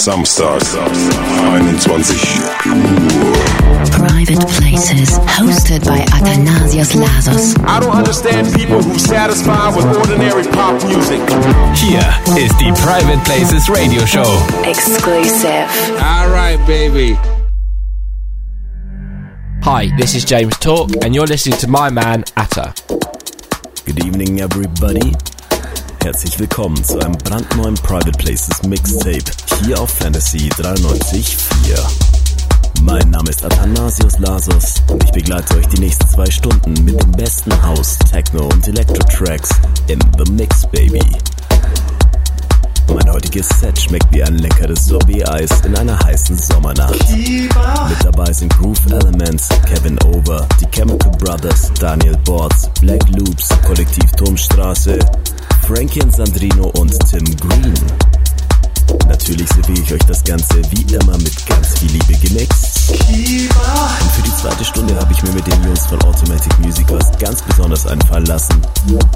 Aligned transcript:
Samstag, 0.00 0.64
21 1.84 2.00
Uhr. 2.00 2.40
Private 3.92 4.48
Places, 4.48 5.10
hosted 5.28 5.84
by 5.84 5.98
Athanasios 6.16 6.96
Lasos. 6.96 7.54
I 7.66 7.80
don't 7.80 7.94
understand 7.94 8.48
people 8.54 8.82
who 8.82 8.98
satisfy 8.98 9.68
with 9.76 9.84
ordinary 9.98 10.44
pop 10.44 10.82
music. 10.86 11.20
Here 11.76 12.10
is 12.42 12.50
the 12.56 12.72
Private 12.80 13.22
Places 13.26 13.68
radio 13.68 14.06
show. 14.06 14.24
Exclusive. 14.64 15.68
All 16.00 16.30
right, 16.30 16.56
baby. 16.66 17.18
Hi, 19.64 19.94
this 19.98 20.14
is 20.14 20.24
James 20.24 20.56
Talk, 20.56 20.92
and 21.04 21.14
you're 21.14 21.26
listening 21.26 21.58
to 21.58 21.68
my 21.68 21.90
man 21.90 22.24
Atta. 22.38 22.72
Good 23.84 24.06
evening, 24.06 24.40
everybody. 24.40 25.12
Herzlich 26.02 26.38
willkommen 26.38 26.82
zu 26.82 26.98
einem 26.98 27.12
brandneuen 27.12 27.74
Private 27.74 28.12
Places 28.12 28.62
Mixtape 28.62 29.22
hier 29.62 29.78
auf 29.78 29.90
Fantasy 29.90 30.48
93.4. 30.48 31.78
Mein 32.82 33.10
Name 33.10 33.28
ist 33.28 33.44
Athanasios 33.44 34.18
Lasos 34.18 34.82
und 34.90 35.04
ich 35.04 35.12
begleite 35.12 35.58
euch 35.58 35.66
die 35.68 35.80
nächsten 35.80 36.08
zwei 36.08 36.24
Stunden 36.30 36.72
mit 36.84 37.00
den 37.02 37.12
besten 37.12 37.52
House, 37.62 37.98
Techno 38.10 38.44
und 38.44 38.66
Electro-Tracks 38.66 39.50
in 39.88 40.00
The 40.16 40.32
Mix, 40.32 40.66
Baby. 40.68 41.02
Mein 42.88 43.12
heutiges 43.12 43.48
Set 43.48 43.78
schmeckt 43.78 44.12
wie 44.12 44.22
ein 44.22 44.38
leckeres 44.38 44.86
Sorbet-Eis 44.86 45.60
in 45.64 45.76
einer 45.76 45.98
heißen 46.04 46.36
Sommernacht. 46.36 47.10
Mit 47.10 48.04
dabei 48.04 48.32
sind 48.32 48.52
Groove 48.58 48.84
Elements, 48.86 49.48
Kevin 49.66 49.98
Over, 50.04 50.46
die 50.60 50.66
Chemical 50.66 51.12
Brothers, 51.12 51.72
Daniel 51.78 52.16
Bords, 52.24 52.68
Black 52.80 53.08
Loops, 53.10 53.48
Kollektiv 53.64 54.10
Turmstraße, 54.12 54.98
Frankie 55.66 56.02
und 56.02 56.14
Sandrino 56.14 56.68
und 56.78 56.98
Tim 57.08 57.24
Green. 57.36 57.74
Natürlich 59.08 59.48
serviere 59.48 59.82
ich 59.82 59.92
euch 59.92 60.06
das 60.06 60.24
Ganze 60.24 60.62
wie 60.70 60.94
immer 60.94 61.16
mit 61.18 61.46
ganz 61.46 61.78
viel 61.78 61.90
Liebe 61.90 62.14
gemixt. 62.26 62.90
Und 62.90 64.10
für 64.12 64.22
die 64.22 64.34
zweite 64.36 64.64
Stunde 64.64 64.94
habe 64.96 65.12
ich 65.12 65.22
mir 65.22 65.32
mit 65.32 65.46
den 65.46 65.62
Jungs 65.64 65.86
von 65.86 66.00
Automatic 66.02 66.58
Music 66.60 66.86
was 66.90 67.10
ganz 67.18 67.42
besonders 67.42 67.86
einfallen 67.86 68.26
lassen. 68.26 68.60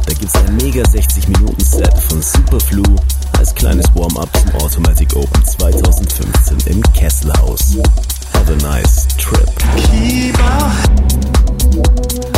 Da 0.06 0.12
gibt's 0.12 0.34
ein 0.36 0.56
mega 0.56 0.84
60 0.84 1.28
Minuten 1.28 1.64
Set 1.64 1.96
von 2.08 2.20
Superflu 2.20 2.82
als 3.38 3.54
kleines 3.54 3.86
Warm-up 3.94 4.28
zum 4.36 4.60
Automatic 4.60 5.14
Open 5.16 5.44
2015 5.44 6.58
im 6.66 6.82
Kesselhaus. 6.92 7.76
Have 8.34 8.52
a 8.52 8.56
nice 8.56 9.06
trip. 9.16 9.48
What 11.74 12.33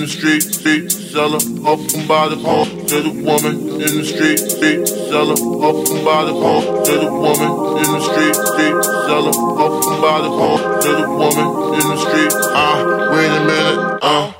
the 0.00 0.08
street, 0.08 0.42
street 0.42 0.90
seller, 0.90 1.36
up 1.68 1.78
and 1.92 2.08
by 2.08 2.26
the 2.28 2.36
home 2.36 2.86
to 2.86 3.02
the 3.02 3.10
woman 3.10 3.68
in 3.84 3.98
the 3.98 4.04
street, 4.04 4.38
street 4.38 4.88
seller, 4.88 5.36
up 5.36 5.76
and 5.76 6.04
by 6.04 6.24
the 6.24 6.32
home 6.32 6.84
to 6.84 6.92
the 6.92 7.12
woman 7.12 7.52
in 7.76 7.88
the 7.92 8.00
street, 8.00 8.34
street 8.34 8.84
seller, 9.04 9.34
up 9.60 9.84
and 9.84 10.00
by 10.00 10.20
the 10.22 10.30
home 10.30 10.80
to 10.80 10.88
the 10.88 11.08
woman 11.08 11.48
in 11.74 11.86
the 11.86 11.96
street. 11.98 12.32
Ah, 12.54 12.80
uh, 12.80 13.12
wait 13.12 13.28
a 13.28 13.44
minute, 13.44 13.98
ah. 14.02 14.36
Uh. 14.36 14.39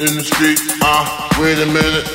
In 0.00 0.14
the 0.14 0.24
street, 0.24 0.58
ah, 0.82 1.28
uh, 1.32 1.42
wait 1.42 1.58
a 1.58 1.66
minute, 1.66 2.06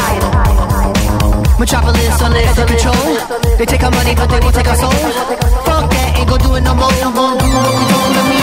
Metropolis 1.58 2.20
on 2.22 2.32
left 2.32 2.56
control. 2.66 3.56
They 3.56 3.66
take 3.66 3.82
our 3.84 3.90
money, 3.90 4.14
but 4.14 4.28
they 4.28 4.40
won't 4.40 4.54
take 4.54 4.66
our 4.66 4.76
soul. 4.76 4.90
Fuck 4.90 5.90
that, 5.90 6.18
ain't 6.18 6.28
gon' 6.28 6.38
do 6.40 6.54
it 6.56 6.62
no 6.62 6.74
more. 6.74 6.90
Won't 6.90 7.40
do 7.40 7.46
what 7.46 7.70
we 7.78 7.84
do 7.86 8.36
to. 8.36 8.41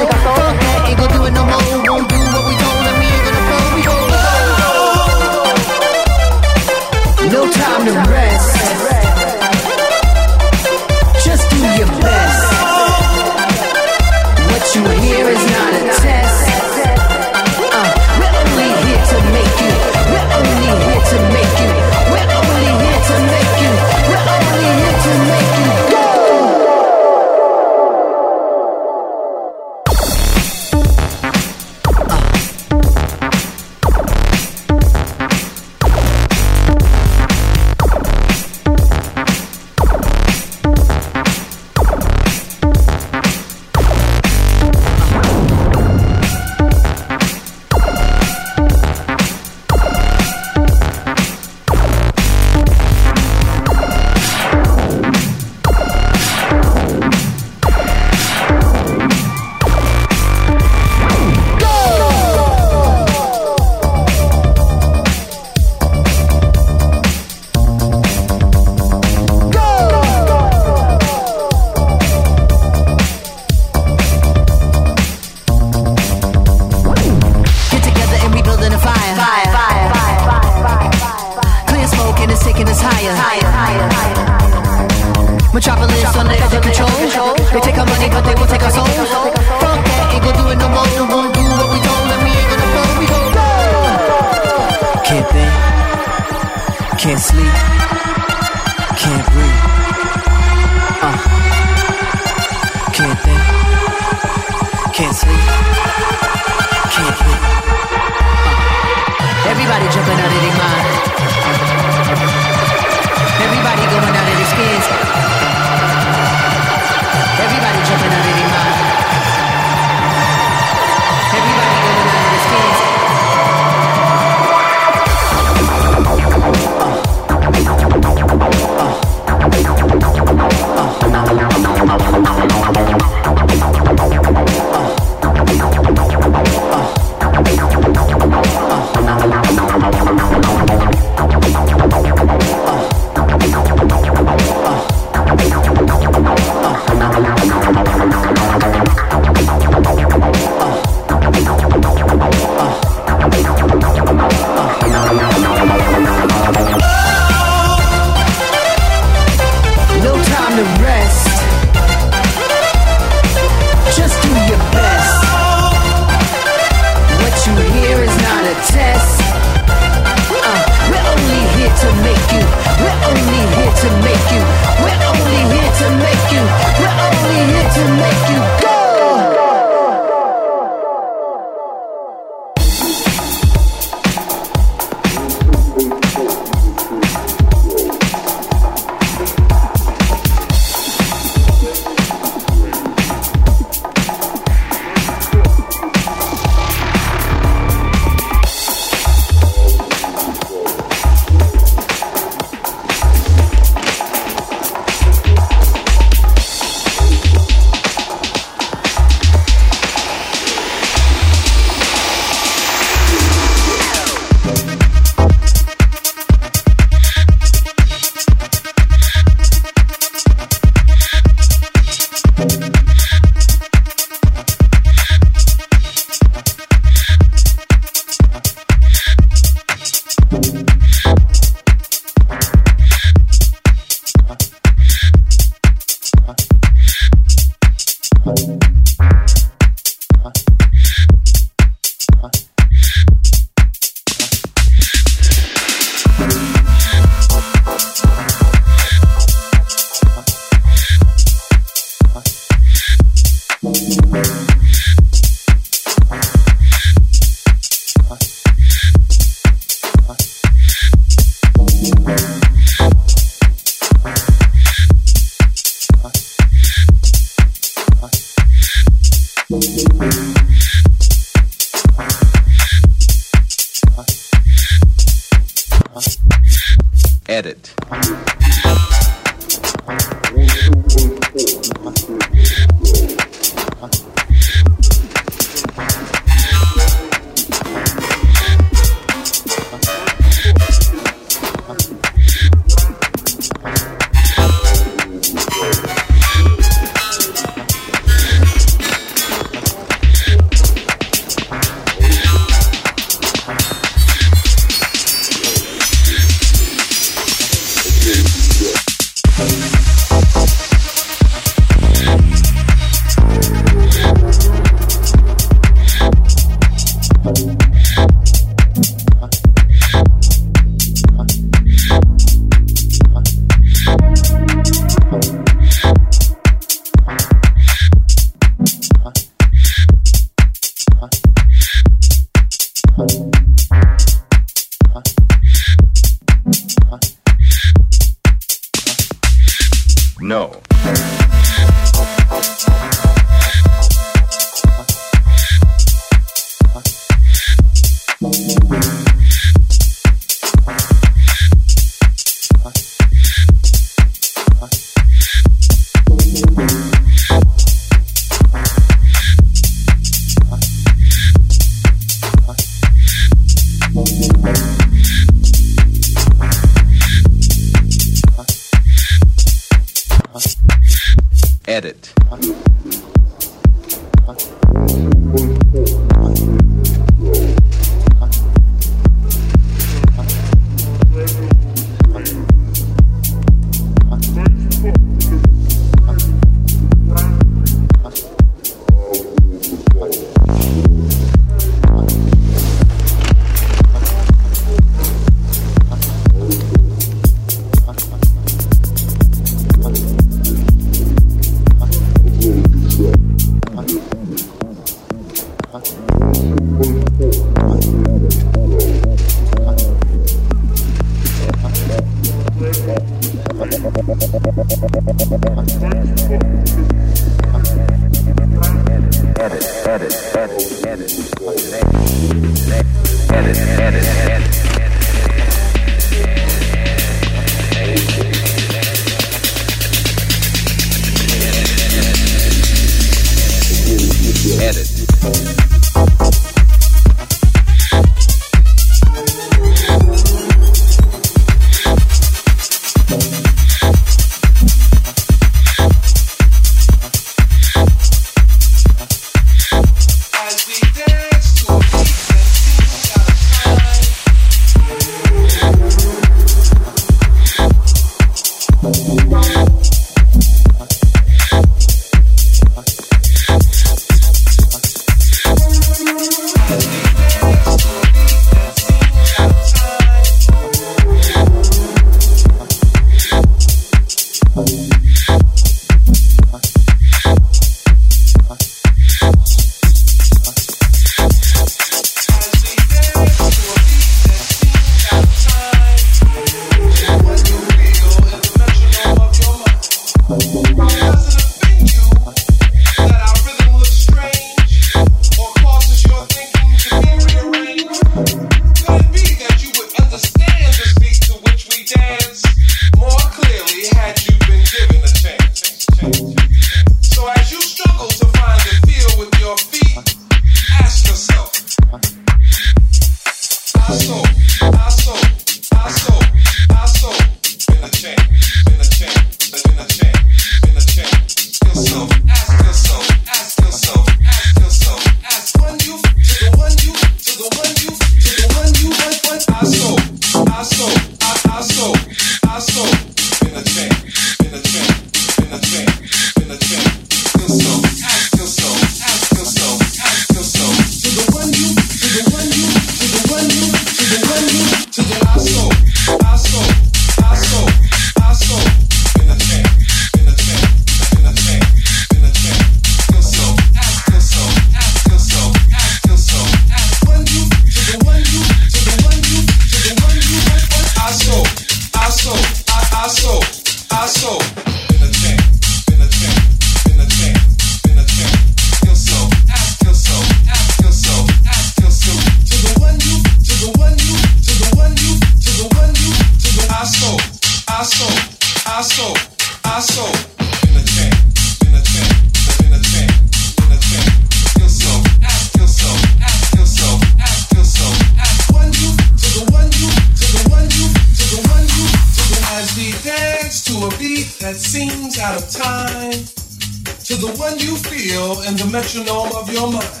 metronome 598.72 599.36
of 599.36 599.52
your 599.52 599.68
mind. 599.68 600.00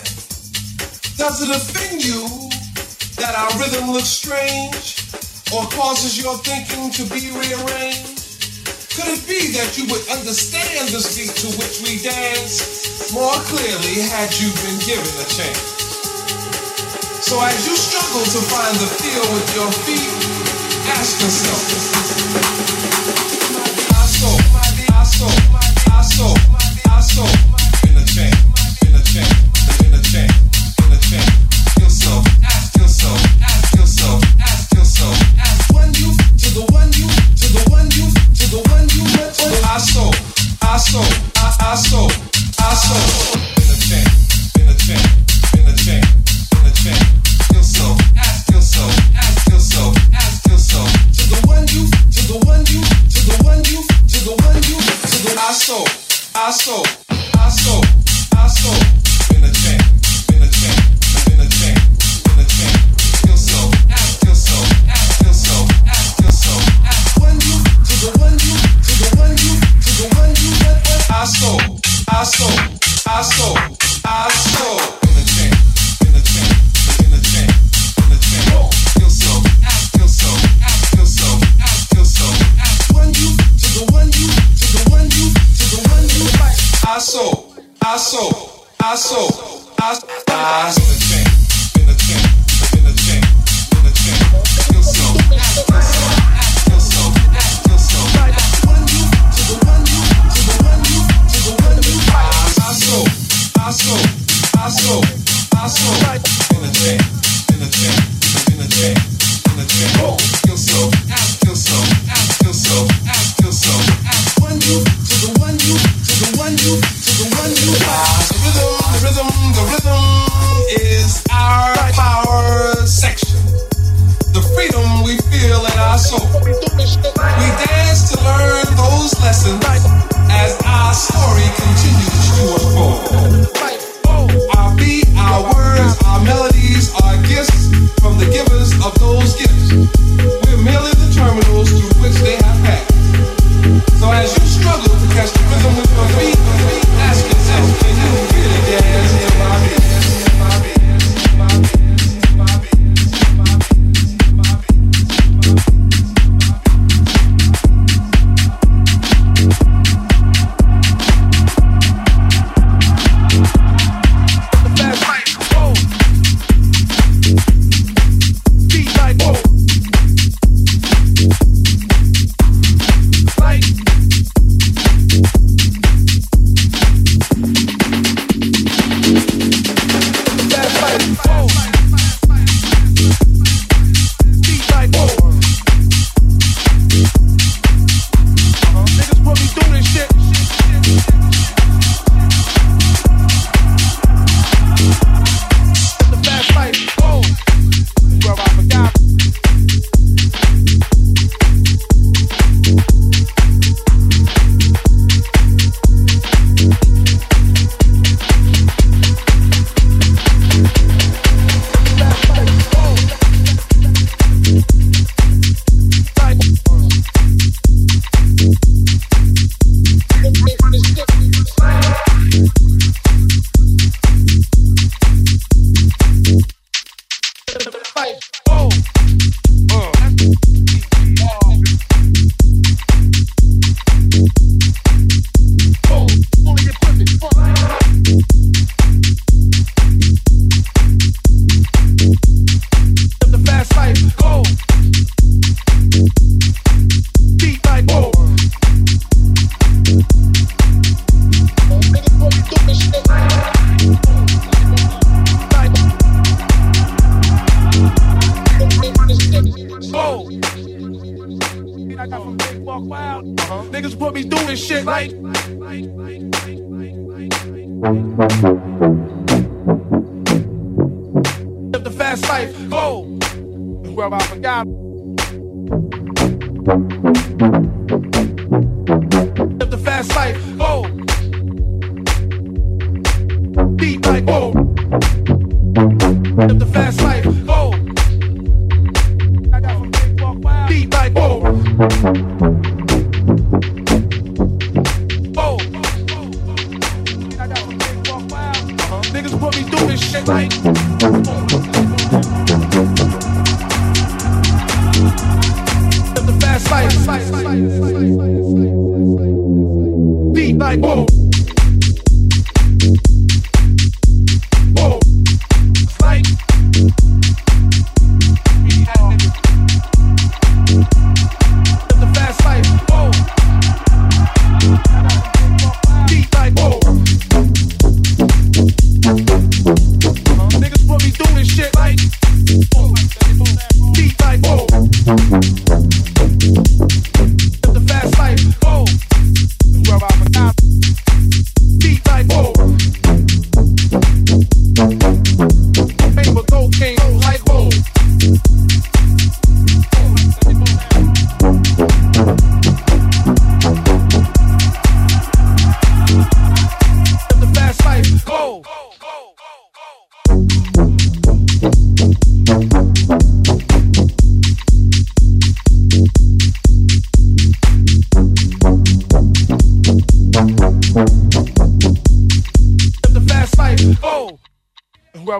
Does 1.20 1.44
it 1.44 1.52
offend 1.52 2.00
you 2.00 2.24
that 3.20 3.36
our 3.36 3.52
rhythm 3.60 3.92
looks 3.92 4.08
strange 4.08 4.96
or 5.52 5.68
causes 5.76 6.16
your 6.16 6.40
thinking 6.40 6.88
to 6.96 7.04
be 7.12 7.28
rearranged? 7.36 8.16
Could 8.96 9.12
it 9.12 9.20
be 9.28 9.52
that 9.60 9.76
you 9.76 9.84
would 9.92 10.00
understand 10.08 10.88
the 10.88 11.04
beat 11.12 11.36
to 11.44 11.52
which 11.60 11.84
we 11.84 12.00
dance 12.00 13.12
more 13.12 13.36
clearly 13.52 14.08
had 14.08 14.32
you 14.40 14.48
been 14.64 14.80
given 14.88 15.12
a 15.20 15.28
chance? 15.28 15.68
So 17.20 17.36
as 17.44 17.68
you 17.68 17.76
struggle 17.76 18.24
to 18.24 18.40
find 18.48 18.72
the 18.80 18.88
feel 18.88 19.26
with 19.36 19.48
your 19.52 19.68
feet, 19.84 20.16
ask 20.96 21.20
yourself, 21.20 21.60
my 24.48 24.64
my 24.88 25.04
my 27.12 27.50
my. 27.51 27.51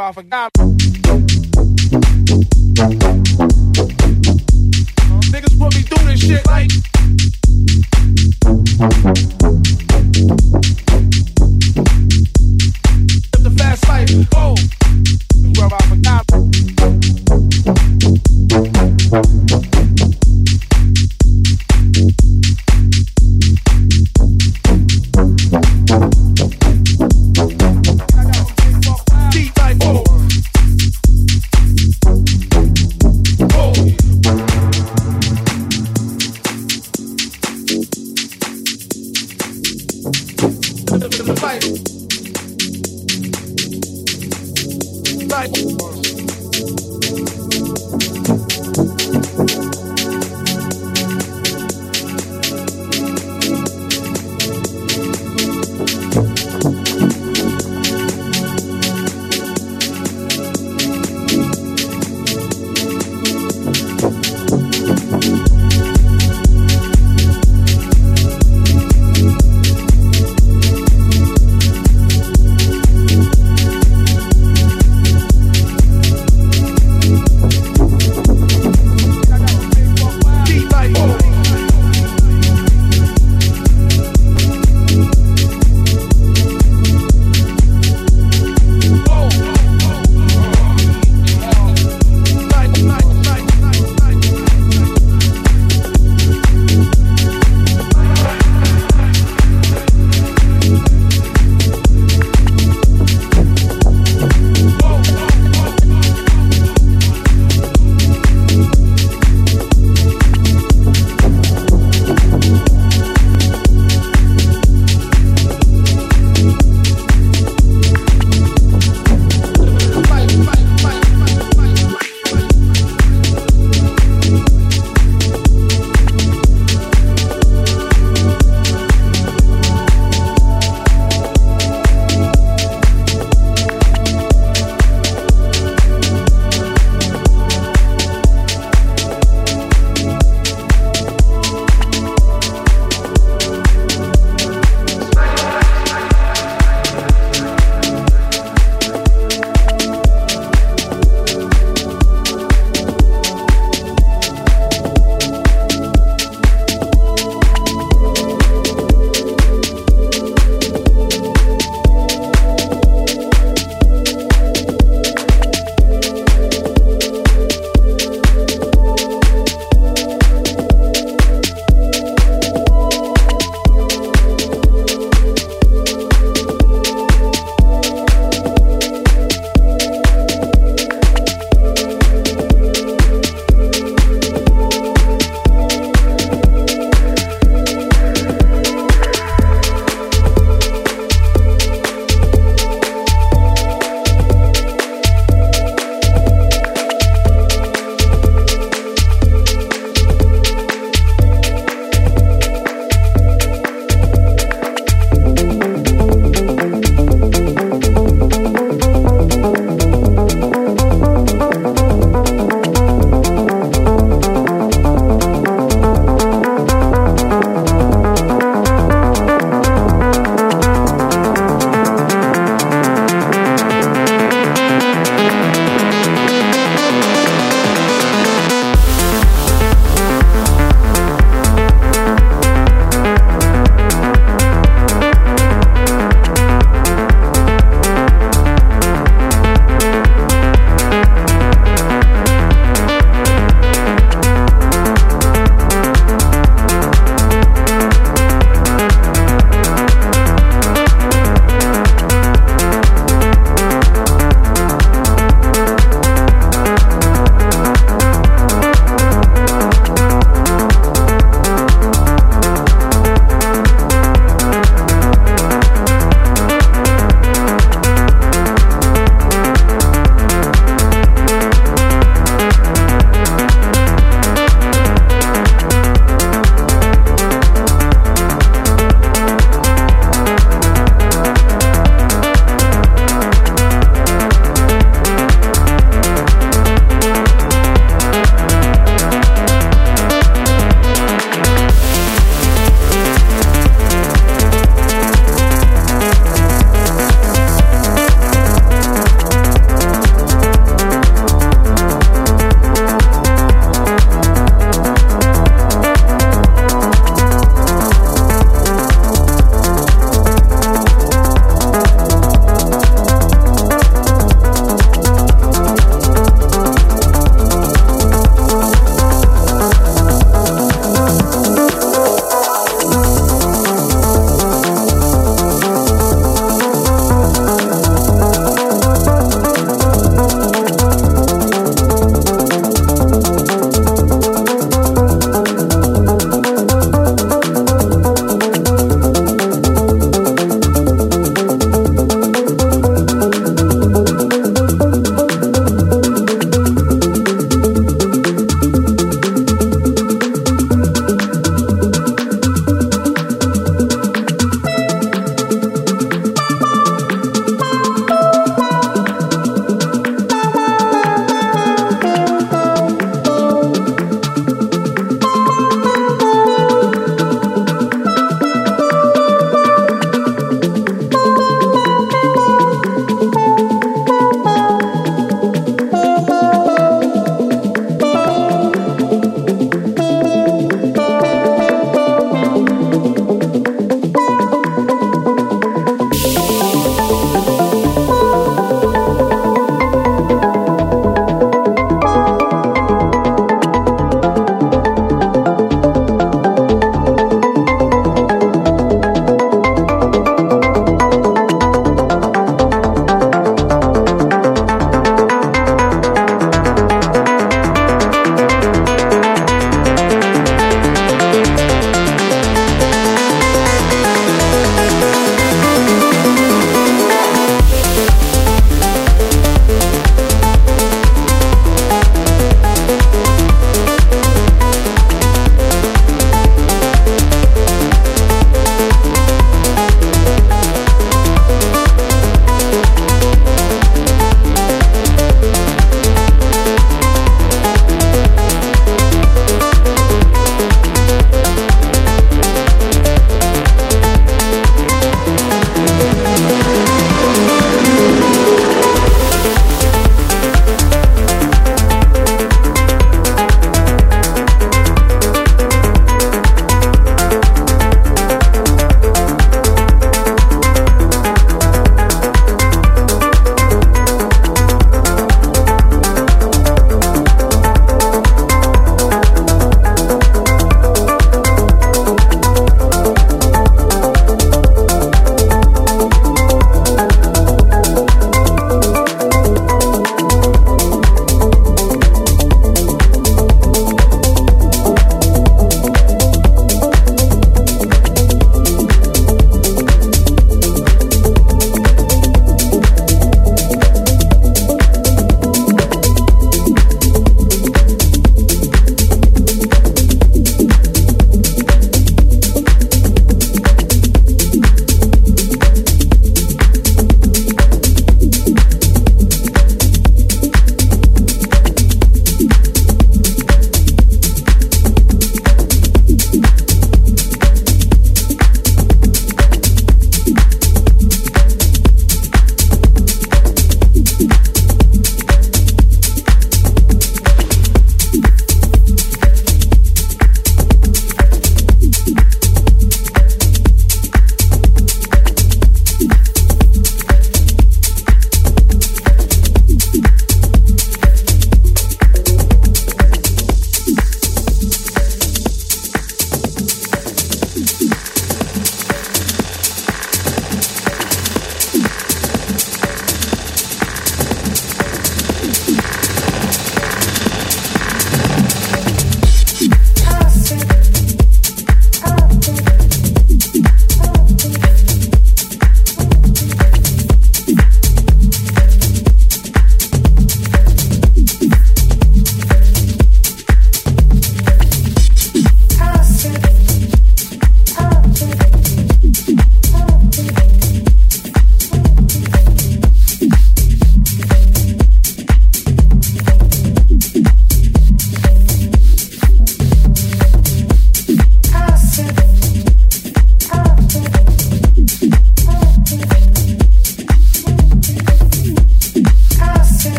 I 0.00 0.12
forgot. 0.12 0.52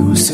James 0.00 0.30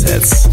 Sets. 0.00 0.48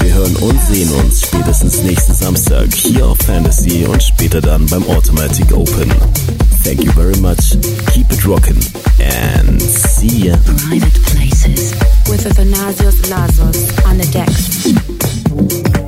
Wir 0.00 0.14
hören 0.14 0.36
und 0.36 0.60
sehen 0.66 0.90
uns 0.92 1.22
spätestens 1.22 1.82
nächsten 1.82 2.14
Samstag 2.14 2.72
hier 2.74 3.06
auf 3.06 3.16
Fantasy 3.26 3.86
und 3.86 4.02
später 4.02 4.42
dann 4.42 4.66
beim 4.66 4.86
Automatic 4.88 5.50
Open. 5.52 5.90
Thank 6.62 6.84
you 6.84 6.92
very 6.92 7.16
much. 7.20 7.56
Keep 7.94 8.12
it 8.12 8.26
rockin' 8.26 8.60
and 9.00 9.62
see 9.62 10.28
ya. 10.28 10.36
Private 10.68 11.00
places 11.14 11.72
with 12.10 12.26
Athanasios 12.26 13.08
Lazos 13.08 13.56
on 13.86 13.98
the 13.98 14.06
decks. 14.12 15.81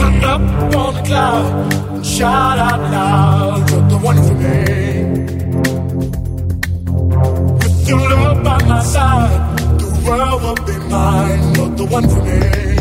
I'll 0.00 0.24
up 0.24 0.74
on 0.74 0.94
the 0.94 1.02
cloud 1.08 1.72
and 1.94 2.06
shout 2.06 2.58
out 2.58 2.80
loud, 2.80 3.70
you're 3.70 3.88
the 3.88 3.98
one 3.98 4.16
for 4.26 4.34
me. 4.34 4.58
With 7.58 7.88
your 7.88 7.98
love 7.98 8.44
by 8.44 8.58
my 8.66 8.82
side, 8.82 9.58
the 9.78 9.88
world 10.06 10.42
will 10.42 10.60
be 10.66 10.76
mine, 10.88 11.54
you're 11.54 11.74
the 11.76 11.84
one 11.86 12.08
for 12.08 12.22
me. 12.24 12.79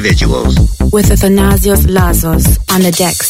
Individuals. 0.00 0.56
With 0.92 1.10
Athanasios 1.10 1.84
Lasos 1.84 2.58
on 2.72 2.80
the 2.80 2.90
decks. 2.90 3.29